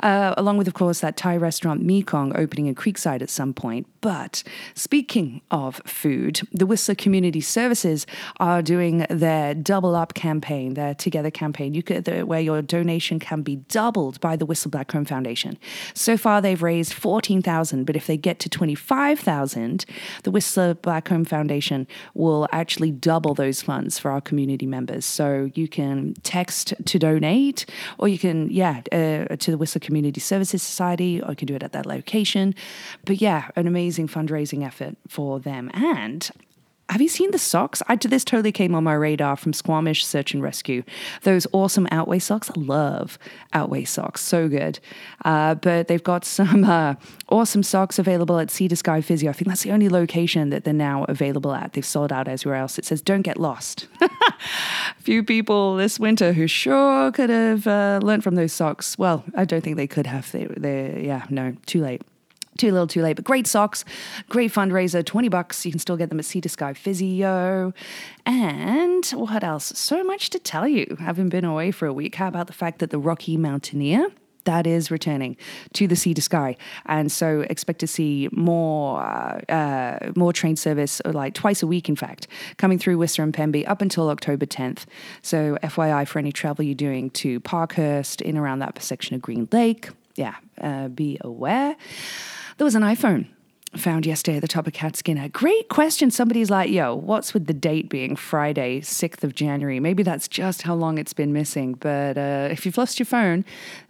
Uh, 0.00 0.34
along 0.36 0.58
with, 0.58 0.68
of 0.68 0.74
course, 0.74 1.00
that 1.00 1.16
Thai 1.16 1.36
restaurant 1.36 1.82
Mekong 1.82 2.36
opening 2.36 2.66
in 2.66 2.74
Creekside 2.74 3.22
at 3.22 3.30
some 3.30 3.54
point. 3.54 3.86
But 4.00 4.42
speaking 4.74 5.40
of 5.50 5.80
food, 5.86 6.40
the 6.52 6.66
Whistler 6.66 6.94
Community 6.94 7.40
Services 7.40 8.06
are 8.38 8.60
doing 8.62 9.06
their 9.08 9.54
Double 9.54 9.94
Up 9.94 10.14
campaign, 10.14 10.74
their 10.74 10.94
Together 10.94 11.30
campaign, 11.30 11.74
you 11.74 11.82
could, 11.82 12.06
where 12.26 12.40
your 12.40 12.62
donation 12.62 13.18
can 13.18 13.42
be 13.42 13.56
doubled 13.56 14.20
by 14.20 14.36
the 14.36 14.44
Whistler 14.44 14.70
Blackcomb 14.70 15.06
Foundation. 15.06 15.58
So 15.94 16.16
far, 16.16 16.40
they've 16.40 16.62
raised 16.62 16.92
14000 16.92 17.84
but 17.84 17.96
if 17.96 18.06
they 18.06 18.16
get 18.16 18.38
to 18.40 18.48
25000 18.48 19.84
the 20.22 20.30
Whistler 20.30 20.74
Blackcomb 20.74 21.26
Foundation 21.26 21.86
will 22.14 22.48
actually 22.52 22.90
double 22.90 23.34
those 23.34 23.62
funds 23.62 23.98
for 23.98 24.10
our 24.10 24.20
community 24.20 24.66
members. 24.66 25.04
So 25.04 25.50
you 25.54 25.68
can 25.68 26.14
text 26.22 26.74
to 26.84 26.98
donate, 26.98 27.66
or 27.98 28.08
you 28.08 28.18
can, 28.18 28.50
yeah, 28.50 28.81
uh, 28.92 29.36
to 29.36 29.50
the 29.50 29.58
Whistler 29.58 29.80
Community 29.80 30.20
Services 30.20 30.62
Society, 30.62 31.22
I 31.22 31.34
can 31.34 31.46
do 31.46 31.54
it 31.54 31.62
at 31.62 31.72
that 31.72 31.86
location. 31.86 32.54
But 33.04 33.20
yeah, 33.20 33.50
an 33.56 33.66
amazing 33.66 34.08
fundraising 34.08 34.64
effort 34.64 34.96
for 35.08 35.40
them. 35.40 35.70
And 35.74 36.30
have 36.92 37.00
you 37.00 37.08
seen 37.08 37.30
the 37.30 37.38
socks? 37.38 37.82
I, 37.88 37.96
this 37.96 38.24
totally 38.24 38.52
came 38.52 38.74
on 38.74 38.84
my 38.84 38.92
radar 38.92 39.36
from 39.36 39.52
Squamish 39.52 40.04
Search 40.04 40.34
and 40.34 40.42
Rescue. 40.42 40.82
Those 41.22 41.46
awesome 41.52 41.88
Outway 41.90 42.18
socks. 42.18 42.50
I 42.50 42.60
love 42.60 43.18
Outway 43.54 43.84
socks. 43.84 44.20
So 44.20 44.48
good. 44.48 44.78
Uh, 45.24 45.54
but 45.54 45.88
they've 45.88 46.02
got 46.02 46.24
some 46.24 46.64
uh, 46.64 46.94
awesome 47.30 47.62
socks 47.62 47.98
available 47.98 48.38
at 48.38 48.50
Sea 48.50 48.68
to 48.68 48.76
Sky 48.76 49.00
Physio. 49.00 49.30
I 49.30 49.32
think 49.32 49.48
that's 49.48 49.62
the 49.62 49.72
only 49.72 49.88
location 49.88 50.50
that 50.50 50.64
they're 50.64 50.74
now 50.74 51.04
available 51.04 51.54
at. 51.54 51.72
They've 51.72 51.84
sold 51.84 52.12
out 52.12 52.28
everywhere 52.28 52.58
else. 52.60 52.78
It 52.78 52.84
says, 52.84 53.00
don't 53.00 53.22
get 53.22 53.38
lost. 53.38 53.88
Few 54.98 55.22
people 55.22 55.76
this 55.76 55.98
winter 55.98 56.34
who 56.34 56.46
sure 56.46 57.10
could 57.12 57.30
have 57.30 57.66
uh, 57.66 58.00
learned 58.02 58.22
from 58.22 58.34
those 58.34 58.52
socks. 58.52 58.98
Well, 58.98 59.24
I 59.34 59.46
don't 59.46 59.62
think 59.62 59.76
they 59.78 59.86
could 59.86 60.06
have. 60.06 60.30
They, 60.30 60.44
they, 60.44 61.04
yeah, 61.06 61.26
no, 61.30 61.56
too 61.64 61.80
late. 61.80 62.02
Too 62.62 62.70
little, 62.70 62.86
too 62.86 63.02
late. 63.02 63.16
But 63.16 63.24
great 63.24 63.48
socks, 63.48 63.84
great 64.28 64.52
fundraiser, 64.52 65.04
20 65.04 65.28
bucks. 65.28 65.66
You 65.66 65.72
can 65.72 65.80
still 65.80 65.96
get 65.96 66.10
them 66.10 66.20
at 66.20 66.24
Sea 66.24 66.40
to 66.42 66.48
Sky 66.48 66.74
Physio. 66.74 67.74
And 68.24 69.04
what 69.06 69.42
else? 69.42 69.72
So 69.76 70.04
much 70.04 70.30
to 70.30 70.38
tell 70.38 70.68
you. 70.68 70.96
Having 71.00 71.30
been 71.30 71.44
away 71.44 71.72
for 71.72 71.86
a 71.86 71.92
week, 71.92 72.14
how 72.14 72.28
about 72.28 72.46
the 72.46 72.52
fact 72.52 72.78
that 72.78 72.90
the 72.90 73.00
Rocky 73.00 73.36
Mountaineer? 73.36 74.06
that 74.44 74.66
is 74.66 74.90
returning 74.90 75.36
to 75.72 75.86
the 75.86 75.94
sea 75.94 76.14
to 76.14 76.20
sky, 76.20 76.56
and 76.86 77.12
so 77.12 77.42
expect 77.48 77.78
to 77.78 77.86
see 77.86 78.28
more 78.32 79.00
uh, 79.00 79.40
uh, 79.48 80.12
more 80.16 80.32
train 80.32 80.56
service, 80.56 81.00
like 81.04 81.32
twice 81.34 81.62
a 81.62 81.66
week, 81.66 81.88
in 81.88 81.94
fact, 81.94 82.26
coming 82.56 82.76
through 82.76 82.98
Whistler 82.98 83.22
and 83.22 83.32
Pemby 83.32 83.64
up 83.68 83.80
until 83.80 84.08
October 84.08 84.44
10th. 84.44 84.84
So, 85.22 85.58
FYI 85.62 86.08
for 86.08 86.18
any 86.18 86.32
travel 86.32 86.64
you're 86.64 86.74
doing 86.74 87.10
to 87.10 87.38
Parkhurst, 87.38 88.20
in 88.20 88.36
around 88.36 88.58
that 88.58 88.82
section 88.82 89.14
of 89.14 89.22
Green 89.22 89.48
Lake, 89.52 89.90
yeah, 90.16 90.36
uh, 90.60 90.88
be 90.88 91.18
aware. 91.20 91.76
There 92.58 92.64
was 92.64 92.74
an 92.74 92.82
iPhone 92.82 93.26
found 93.76 94.04
yesterday 94.04 94.36
at 94.36 94.42
the 94.42 94.48
top 94.48 94.66
of 94.66 94.72
Cat 94.72 94.96
Skinner. 94.96 95.28
Great 95.28 95.68
question. 95.68 96.10
Somebody's 96.10 96.50
like, 96.50 96.70
yo, 96.70 96.94
what's 96.94 97.32
with 97.32 97.46
the 97.46 97.54
date 97.54 97.88
being 97.88 98.16
Friday, 98.16 98.80
6th 98.80 99.24
of 99.24 99.34
January? 99.34 99.80
Maybe 99.80 100.02
that's 100.02 100.28
just 100.28 100.62
how 100.62 100.74
long 100.74 100.98
it's 100.98 101.12
been 101.12 101.32
missing. 101.32 101.74
But 101.74 102.18
uh, 102.18 102.48
if 102.50 102.66
you've 102.66 102.76
lost 102.76 102.98
your 102.98 103.06
phone, 103.06 103.44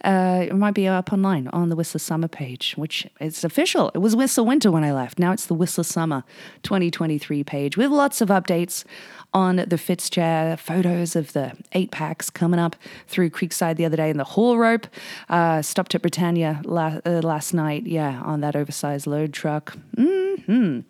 uh, 0.05 0.47
it 0.49 0.55
might 0.55 0.75
be 0.75 0.87
up 0.87 1.12
online 1.12 1.49
on 1.49 1.69
the 1.69 1.76
Whistler 1.76 1.99
Summer 1.99 2.29
page, 2.29 2.75
which 2.76 3.07
it's 3.21 3.43
official. 3.43 3.91
It 3.95 3.99
was 3.99 4.14
Whistler 4.14 4.45
Winter 4.45 4.71
when 4.71 4.85
I 4.85 4.93
left. 4.93 5.19
Now 5.19 5.33
it's 5.33 5.47
the 5.47 5.55
Whistler 5.55 5.85
Summer 5.85 6.23
2023 6.62 7.43
page 7.43 7.76
with 7.76 7.91
lots 7.91 8.21
of 8.21 8.29
updates 8.29 8.85
on 9.35 9.65
the 9.67 9.79
Fitz 9.79 10.11
chair, 10.11 10.57
photos 10.57 11.17
of 11.17 11.33
the 11.33 11.53
eight 11.73 11.91
packs 11.91 12.31
coming 12.31 12.61
up 12.61 12.77
through 13.07 13.31
Creekside 13.31 13.77
the 13.77 13.85
other 13.85 13.97
day 13.97 14.11
in 14.11 14.19
the 14.19 14.25
haul 14.25 14.59
rope. 14.59 14.87
Uh, 15.29 15.62
stopped 15.62 15.95
at 15.95 16.03
Britannia 16.03 16.61
la- 16.65 17.01
uh, 17.07 17.21
last 17.23 17.55
night, 17.55 17.87
yeah, 17.87 18.21
on 18.23 18.41
that 18.41 18.55
oversized 18.57 19.07
load 19.07 19.33
truck. 19.33 19.77
Mm-hmm. 19.97 20.81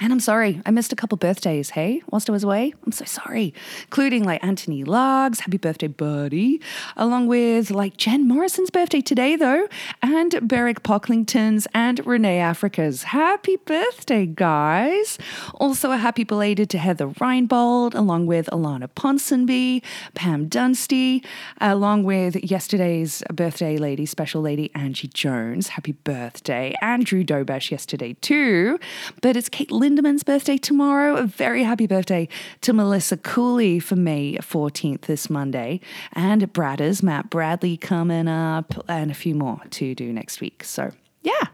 And 0.00 0.12
I'm 0.12 0.18
sorry, 0.18 0.60
I 0.66 0.72
missed 0.72 0.92
a 0.92 0.96
couple 0.96 1.16
birthdays, 1.16 1.70
hey, 1.70 2.02
whilst 2.10 2.28
I 2.28 2.32
was 2.32 2.42
away. 2.42 2.74
I'm 2.84 2.90
so 2.90 3.04
sorry. 3.04 3.54
Including 3.84 4.24
like 4.24 4.42
Anthony 4.42 4.82
Largs, 4.82 5.38
happy 5.38 5.56
birthday, 5.56 5.86
buddy. 5.86 6.60
Along 6.96 7.28
with 7.28 7.70
like 7.70 7.96
Jen 7.96 8.26
Morrison's 8.26 8.70
birthday 8.70 9.00
today, 9.00 9.36
though, 9.36 9.68
and 10.02 10.48
Beric 10.48 10.82
Pocklington's 10.82 11.68
and 11.72 12.04
Renee 12.04 12.40
Africa's. 12.40 13.04
Happy 13.04 13.54
birthday, 13.54 14.26
guys. 14.26 15.16
Also, 15.54 15.92
a 15.92 15.96
happy 15.96 16.24
belated 16.24 16.70
to 16.70 16.78
Heather 16.78 17.06
Reinbold, 17.06 17.94
along 17.94 18.26
with 18.26 18.46
Alana 18.46 18.88
Ponsonby, 18.96 19.80
Pam 20.14 20.48
Dunstey, 20.50 21.24
along 21.60 22.02
with 22.02 22.34
yesterday's 22.42 23.22
birthday 23.32 23.76
lady, 23.76 24.06
special 24.06 24.42
lady 24.42 24.72
Angie 24.74 25.06
Jones. 25.06 25.68
Happy 25.68 25.92
birthday. 25.92 26.74
Andrew 26.82 27.22
Dobesh 27.22 27.70
yesterday, 27.70 28.14
too. 28.14 28.80
But 29.22 29.36
it's 29.36 29.48
Kate 29.48 29.70
Lindemann's 29.84 30.22
birthday 30.22 30.56
tomorrow. 30.56 31.14
A 31.16 31.26
very 31.26 31.62
happy 31.62 31.86
birthday 31.86 32.26
to 32.62 32.72
Melissa 32.72 33.18
Cooley 33.18 33.78
for 33.78 33.96
May 33.96 34.38
14th 34.38 35.02
this 35.02 35.28
Monday. 35.28 35.78
And 36.14 36.50
Bradders, 36.54 37.02
Matt 37.02 37.28
Bradley 37.28 37.76
coming 37.76 38.26
up, 38.26 38.82
and 38.88 39.10
a 39.10 39.14
few 39.14 39.34
more 39.34 39.60
to 39.72 39.94
do 39.94 40.10
next 40.10 40.40
week. 40.40 40.64
So, 40.64 40.90
yeah. 41.20 41.48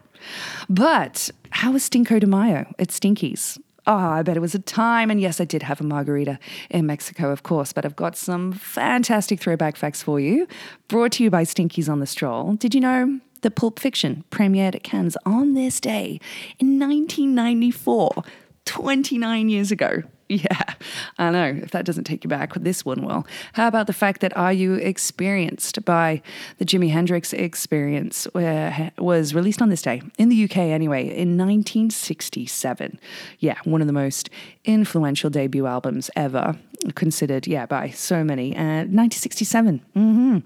But 0.69 1.29
how 1.49 1.73
was 1.73 1.89
Stinko 1.89 2.21
de 2.21 2.27
Mayo 2.27 2.73
at 2.79 2.87
Stinkies? 2.87 3.59
Oh, 3.85 3.93
I 3.97 4.23
bet 4.23 4.37
it 4.37 4.41
was 4.41 4.55
a 4.55 4.59
time. 4.59 5.11
And 5.11 5.19
yes, 5.19 5.41
I 5.41 5.45
did 5.45 5.63
have 5.63 5.81
a 5.81 5.83
margarita 5.83 6.39
in 6.69 6.85
Mexico, 6.85 7.31
of 7.31 7.43
course, 7.43 7.73
but 7.73 7.83
I've 7.83 7.97
got 7.97 8.15
some 8.15 8.53
fantastic 8.53 9.41
throwback 9.41 9.75
facts 9.75 10.01
for 10.01 10.21
you, 10.21 10.47
brought 10.87 11.11
to 11.13 11.23
you 11.23 11.29
by 11.29 11.43
Stinkies 11.43 11.89
on 11.89 11.99
the 11.99 12.07
Stroll. 12.07 12.53
Did 12.53 12.73
you 12.73 12.79
know 12.79 13.19
that 13.41 13.55
Pulp 13.55 13.79
Fiction 13.79 14.23
premiered 14.31 14.75
at 14.75 14.83
Cannes 14.83 15.17
on 15.25 15.53
this 15.53 15.79
day 15.79 16.19
in 16.59 16.79
1994, 16.79 18.23
29 18.65 19.49
years 19.49 19.71
ago? 19.71 20.03
Yeah, 20.31 20.75
I 21.17 21.29
know. 21.29 21.59
If 21.61 21.71
that 21.71 21.83
doesn't 21.83 22.05
take 22.05 22.23
you 22.23 22.29
back, 22.29 22.53
this 22.53 22.85
one 22.85 23.03
will. 23.03 23.27
How 23.51 23.67
about 23.67 23.87
the 23.87 23.93
fact 23.93 24.21
that 24.21 24.35
Are 24.37 24.53
You 24.53 24.75
Experienced 24.75 25.83
by 25.83 26.21
the 26.57 26.63
Jimi 26.63 26.89
Hendrix 26.89 27.33
Experience 27.33 28.29
was 28.33 29.33
released 29.33 29.61
on 29.61 29.67
this 29.67 29.81
day, 29.81 30.01
in 30.17 30.29
the 30.29 30.45
UK 30.45 30.57
anyway, 30.57 31.01
in 31.01 31.37
1967. 31.37 32.97
Yeah, 33.39 33.57
one 33.65 33.81
of 33.81 33.87
the 33.87 33.93
most 33.93 34.29
influential 34.63 35.29
debut 35.29 35.65
albums 35.65 36.09
ever, 36.15 36.55
considered, 36.95 37.45
yeah, 37.45 37.65
by 37.65 37.89
so 37.89 38.23
many. 38.23 38.55
Uh, 38.55 38.87
1967. 38.87 39.81
Mm-hmm. 39.97 40.37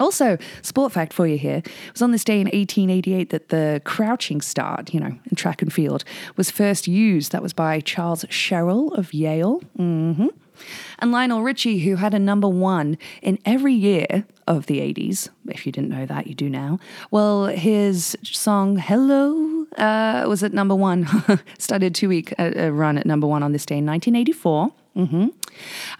Also, 0.00 0.38
sport 0.62 0.92
fact 0.92 1.12
for 1.12 1.26
you 1.26 1.38
here. 1.38 1.58
It 1.58 1.92
was 1.92 2.02
on 2.02 2.10
this 2.10 2.24
day 2.24 2.40
in 2.40 2.46
1888 2.46 3.30
that 3.30 3.48
the 3.50 3.80
crouching 3.84 4.40
start, 4.40 4.92
you 4.92 5.00
know, 5.00 5.16
in 5.30 5.36
track 5.36 5.62
and 5.62 5.72
field, 5.72 6.04
was 6.36 6.50
first 6.50 6.88
used. 6.88 7.32
That 7.32 7.42
was 7.42 7.52
by 7.52 7.80
Charles 7.80 8.24
Sherrill 8.28 8.92
of 8.94 9.14
Yale. 9.14 9.62
Mm-hmm. 9.78 10.28
And 10.98 11.12
Lionel 11.12 11.42
Richie, 11.42 11.80
who 11.80 11.96
had 11.96 12.14
a 12.14 12.18
number 12.18 12.48
one 12.48 12.96
in 13.22 13.38
every 13.44 13.74
year 13.74 14.24
of 14.46 14.66
the 14.66 14.80
80s. 14.80 15.28
If 15.48 15.66
you 15.66 15.72
didn't 15.72 15.90
know 15.90 16.06
that, 16.06 16.26
you 16.26 16.34
do 16.34 16.48
now. 16.48 16.78
Well, 17.10 17.46
his 17.46 18.16
song 18.22 18.76
Hello 18.76 19.66
uh, 19.76 20.26
was 20.28 20.42
at 20.42 20.52
number 20.52 20.74
one, 20.74 21.08
started 21.58 21.94
two 21.94 22.08
week 22.08 22.34
uh, 22.38 22.70
run 22.70 22.98
at 22.98 23.06
number 23.06 23.26
one 23.26 23.42
on 23.42 23.52
this 23.52 23.66
day 23.66 23.78
in 23.78 23.86
1984. 23.86 24.72
Mm-hmm. 24.96 25.26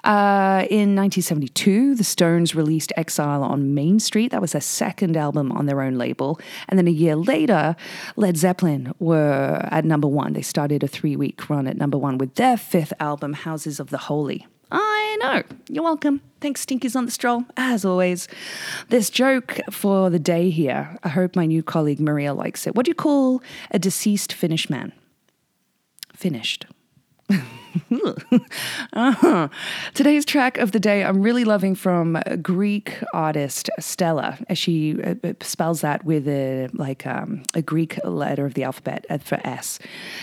Uh, 0.05 0.67
in 0.71 0.95
1972, 0.95 1.97
the 1.97 2.05
Stones 2.05 2.55
released 2.55 2.93
Exile 2.97 3.43
on 3.43 3.75
Main 3.75 3.99
Street. 3.99 4.31
That 4.31 4.41
was 4.41 4.53
their 4.53 4.61
second 4.61 5.17
album 5.17 5.51
on 5.53 5.67
their 5.67 5.81
own 5.81 5.97
label. 5.97 6.39
And 6.69 6.79
then 6.79 6.87
a 6.87 6.93
year 6.93 7.17
later, 7.17 7.75
Led 8.17 8.37
Zeppelin 8.37 8.95
were 8.99 9.67
at 9.71 9.85
number 9.85 10.07
one. 10.07 10.33
They 10.35 10.43
started 10.43 10.83
a 10.83 10.89
three 10.89 11.17
week 11.17 11.51
run 11.51 11.67
at 11.67 11.77
number 11.77 11.99
one 11.99 12.19
with 12.19 12.35
their 12.37 12.57
fifth 12.57 12.93
album, 13.01 13.33
Houses 13.33 13.81
of 13.81 13.91
the 13.91 13.99
Holy. 13.99 14.47
I 14.71 15.17
know. 15.21 15.43
You're 15.69 15.85
welcome. 15.85 16.21
Thanks, 16.41 16.65
Stinkies 16.65 16.97
on 16.97 17.05
the 17.05 17.11
Stroll. 17.11 17.45
As 17.57 17.85
always, 17.85 18.29
this 18.89 19.11
joke 19.11 19.61
for 19.71 20.11
the 20.11 20.19
day 20.19 20.51
here. 20.51 20.97
I 21.03 21.11
hope 21.11 21.37
my 21.37 21.47
new 21.47 21.63
colleague 21.63 22.01
Maria 22.01 22.35
likes 22.35 22.67
it. 22.67 22.75
What 22.75 22.87
do 22.87 22.91
you 22.91 22.95
call 22.95 23.43
a 23.71 23.79
deceased 23.79 24.33
Finnish 24.33 24.69
man? 24.69 24.93
Finished. 26.13 26.67
Uh-huh. 28.93 29.49
Today's 29.95 30.25
track 30.25 30.59
of 30.59 30.73
the 30.73 30.79
day 30.81 31.05
I'm 31.05 31.23
really 31.23 31.45
loving 31.45 31.75
from 31.75 32.21
Greek 32.41 33.03
artist 33.13 33.69
Stella, 33.81 34.39
as 34.49 34.59
she 34.59 35.03
uh, 35.03 35.15
uh, 35.25 35.33
spells 35.41 35.81
that 35.81 36.05
with 36.05 36.29
a 36.29 36.69
like 36.73 37.07
um, 37.07 37.43
a 37.55 37.63
Greek 37.63 37.99
letter 38.05 38.47
of 38.47 38.55
the 38.55 38.63
alphabet 38.63 39.05
uh, 39.11 39.19
for 39.19 39.41
S. 39.45 39.79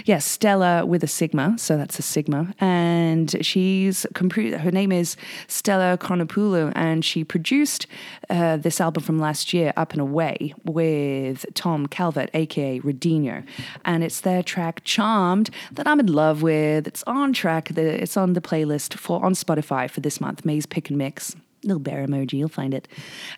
Yes, 0.05 0.25
Stella 0.25 0.85
with 0.85 1.03
a 1.03 1.07
sigma, 1.07 1.57
so 1.57 1.77
that's 1.77 1.99
a 1.99 2.01
sigma, 2.01 2.53
and 2.59 3.35
she's 3.45 4.05
her 4.15 4.71
name 4.71 4.91
is 4.91 5.17
Stella 5.47 5.97
Chronopoulou, 5.97 6.71
and 6.75 7.03
she 7.03 7.23
produced 7.23 7.85
uh, 8.29 8.57
this 8.57 8.79
album 8.79 9.03
from 9.03 9.19
last 9.19 9.53
year, 9.53 9.73
Up 9.75 9.91
and 9.91 10.01
Away, 10.01 10.53
with 10.63 11.45
Tom 11.53 11.87
Calvert, 11.87 12.29
aka 12.33 12.79
Redinho, 12.79 13.45
and 13.83 14.03
it's 14.03 14.21
their 14.21 14.41
track 14.41 14.83
Charmed 14.85 15.49
that 15.73 15.87
I'm 15.87 15.99
in 15.99 16.07
love 16.07 16.41
with. 16.41 16.90
It's 16.91 17.03
on 17.07 17.31
track. 17.31 17.69
The, 17.69 18.03
it's 18.03 18.17
on 18.17 18.33
the 18.33 18.41
playlist 18.41 18.95
for 18.95 19.23
on 19.23 19.33
Spotify 19.33 19.89
for 19.89 20.01
this 20.01 20.19
month. 20.19 20.43
May's 20.43 20.65
Pick 20.65 20.89
and 20.89 20.97
Mix. 20.97 21.33
Little 21.63 21.79
bear 21.79 22.05
emoji, 22.05 22.33
you'll 22.33 22.49
find 22.49 22.73
it. 22.73 22.85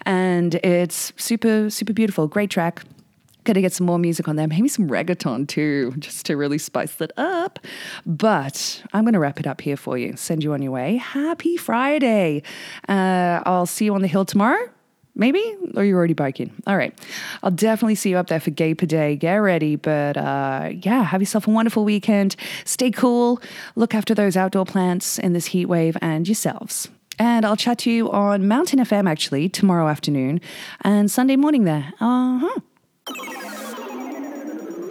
And 0.07 0.55
it's 0.55 1.13
super, 1.17 1.69
super 1.69 1.93
beautiful. 1.93 2.27
Great 2.27 2.49
track. 2.49 2.83
Gonna 3.43 3.61
get 3.61 3.71
some 3.71 3.85
more 3.85 3.99
music 3.99 4.27
on 4.27 4.37
there. 4.37 4.47
Maybe 4.47 4.67
some 4.69 4.89
reggaeton 4.89 5.47
too, 5.47 5.93
just 5.99 6.25
to 6.25 6.35
really 6.35 6.57
spice 6.57 6.99
it 6.99 7.11
up. 7.15 7.59
But 8.07 8.83
I'm 8.91 9.05
gonna 9.05 9.19
wrap 9.19 9.39
it 9.39 9.45
up 9.45 9.61
here 9.61 9.77
for 9.77 9.99
you. 9.99 10.15
Send 10.15 10.43
you 10.43 10.53
on 10.53 10.63
your 10.63 10.71
way. 10.71 10.95
Happy 10.95 11.55
Friday. 11.55 12.41
Uh, 12.89 13.41
I'll 13.45 13.67
see 13.67 13.85
you 13.85 13.93
on 13.93 14.01
the 14.01 14.07
hill 14.07 14.25
tomorrow. 14.25 14.67
Maybe? 15.15 15.55
Or 15.75 15.83
you're 15.83 15.97
already 15.97 16.13
biking? 16.13 16.51
All 16.65 16.75
right. 16.75 16.97
I'll 17.43 17.51
definitely 17.51 17.95
see 17.95 18.09
you 18.09 18.17
up 18.17 18.27
there 18.27 18.39
for 18.39 18.49
Gaper 18.49 18.85
Day. 18.85 19.15
Get 19.15 19.35
ready. 19.35 19.75
But 19.75 20.17
uh, 20.17 20.71
yeah, 20.81 21.03
have 21.03 21.21
yourself 21.21 21.47
a 21.47 21.51
wonderful 21.51 21.85
weekend. 21.85 22.35
Stay 22.65 22.89
cool. 22.89 23.41
Look 23.75 23.93
after 23.93 24.15
those 24.15 24.35
outdoor 24.35 24.65
plants 24.65 25.19
in 25.19 25.33
this 25.33 25.47
heat 25.47 25.67
wave 25.67 25.95
and 26.01 26.27
yourselves. 26.27 26.89
And 27.19 27.45
I'll 27.45 27.55
chat 27.55 27.77
to 27.79 27.91
you 27.91 28.11
on 28.11 28.47
Mountain 28.47 28.79
FM 28.79 29.07
actually 29.07 29.49
tomorrow 29.49 29.87
afternoon 29.87 30.41
and 30.81 31.11
Sunday 31.11 31.35
morning 31.35 31.65
there. 31.65 31.93
Uh 31.99 32.39
huh. 32.39 33.52